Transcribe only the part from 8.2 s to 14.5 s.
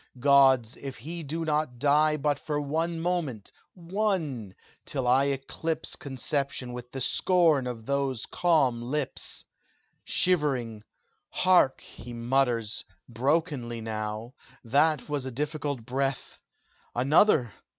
calm lips! "Shivering! Hark! he mutters Brokenly now